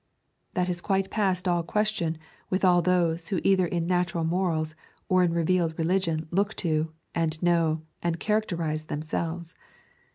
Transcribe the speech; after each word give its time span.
That 0.55 0.67
is 0.67 0.81
quite 0.81 1.11
past 1.11 1.47
all 1.47 1.61
question 1.61 2.17
with 2.49 2.65
all 2.65 2.81
those 2.81 3.27
who 3.27 3.39
either 3.43 3.67
in 3.67 3.85
natural 3.85 4.23
morals 4.23 4.73
or 5.07 5.21
in 5.23 5.31
revealed 5.31 5.77
religion 5.77 6.27
look 6.31 6.55
to 6.55 6.91
and 7.13 7.39
know 7.43 7.83
and 8.01 8.19
characterise 8.19 8.85
themselves. 8.87 9.53